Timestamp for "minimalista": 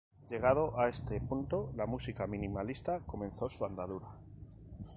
2.25-3.01